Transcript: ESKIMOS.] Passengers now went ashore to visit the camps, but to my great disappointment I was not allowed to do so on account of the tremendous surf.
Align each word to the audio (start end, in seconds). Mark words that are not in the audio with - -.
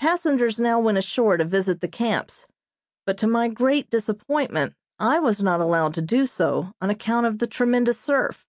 ESKIMOS.] 0.08 0.22
Passengers 0.22 0.60
now 0.60 0.80
went 0.80 0.96
ashore 0.96 1.36
to 1.36 1.44
visit 1.44 1.80
the 1.82 1.88
camps, 1.88 2.46
but 3.04 3.18
to 3.18 3.26
my 3.26 3.48
great 3.48 3.90
disappointment 3.90 4.72
I 4.98 5.20
was 5.20 5.42
not 5.42 5.60
allowed 5.60 5.92
to 5.92 6.00
do 6.00 6.24
so 6.24 6.72
on 6.80 6.88
account 6.88 7.26
of 7.26 7.38
the 7.38 7.46
tremendous 7.46 8.00
surf. 8.00 8.46